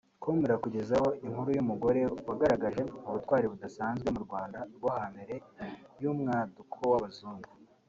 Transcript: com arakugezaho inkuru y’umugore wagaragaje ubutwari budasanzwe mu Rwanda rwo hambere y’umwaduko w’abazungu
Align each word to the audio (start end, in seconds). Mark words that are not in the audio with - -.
com 0.23 0.37
arakugezaho 0.47 1.07
inkuru 1.25 1.49
y’umugore 1.57 2.01
wagaragaje 2.29 2.81
ubutwari 3.07 3.45
budasanzwe 3.51 4.07
mu 4.15 4.19
Rwanda 4.25 4.59
rwo 4.75 4.89
hambere 4.99 5.35
y’umwaduko 6.01 6.77
w’abazungu 6.91 7.49